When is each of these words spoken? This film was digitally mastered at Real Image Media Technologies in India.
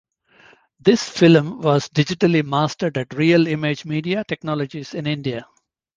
This 0.79 1.07
film 1.07 1.61
was 1.61 1.87
digitally 1.89 2.43
mastered 2.43 2.97
at 2.97 3.13
Real 3.13 3.45
Image 3.45 3.85
Media 3.85 4.23
Technologies 4.27 4.95
in 4.95 5.05
India. 5.05 5.45